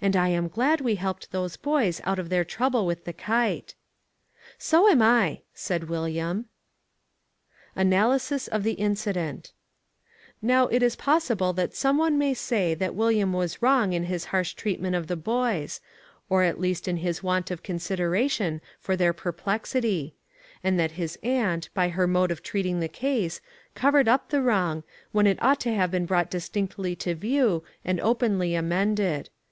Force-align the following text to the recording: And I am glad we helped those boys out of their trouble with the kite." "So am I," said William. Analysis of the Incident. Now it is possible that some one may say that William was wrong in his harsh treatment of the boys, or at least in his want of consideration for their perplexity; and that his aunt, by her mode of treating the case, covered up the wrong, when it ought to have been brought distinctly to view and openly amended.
And 0.00 0.14
I 0.14 0.28
am 0.28 0.46
glad 0.46 0.80
we 0.80 0.94
helped 0.94 1.32
those 1.32 1.56
boys 1.56 2.00
out 2.04 2.20
of 2.20 2.28
their 2.28 2.44
trouble 2.44 2.86
with 2.86 3.04
the 3.04 3.12
kite." 3.12 3.74
"So 4.56 4.88
am 4.88 5.02
I," 5.02 5.40
said 5.52 5.88
William. 5.88 6.44
Analysis 7.74 8.46
of 8.46 8.62
the 8.62 8.74
Incident. 8.74 9.50
Now 10.40 10.68
it 10.68 10.80
is 10.80 10.94
possible 10.94 11.52
that 11.54 11.74
some 11.74 11.98
one 11.98 12.16
may 12.18 12.34
say 12.34 12.74
that 12.74 12.94
William 12.94 13.32
was 13.32 13.62
wrong 13.62 13.92
in 13.92 14.04
his 14.04 14.26
harsh 14.26 14.52
treatment 14.52 14.94
of 14.94 15.08
the 15.08 15.16
boys, 15.16 15.80
or 16.28 16.44
at 16.44 16.60
least 16.60 16.86
in 16.86 16.98
his 16.98 17.24
want 17.24 17.50
of 17.50 17.64
consideration 17.64 18.60
for 18.78 18.94
their 18.94 19.12
perplexity; 19.12 20.14
and 20.62 20.78
that 20.78 20.92
his 20.92 21.18
aunt, 21.24 21.68
by 21.74 21.88
her 21.88 22.06
mode 22.06 22.30
of 22.30 22.44
treating 22.44 22.78
the 22.78 22.86
case, 22.86 23.40
covered 23.74 24.06
up 24.06 24.28
the 24.28 24.40
wrong, 24.40 24.84
when 25.10 25.26
it 25.26 25.42
ought 25.42 25.58
to 25.58 25.74
have 25.74 25.90
been 25.90 26.06
brought 26.06 26.30
distinctly 26.30 26.94
to 26.94 27.16
view 27.16 27.64
and 27.84 27.98
openly 28.02 28.54
amended. 28.54 29.30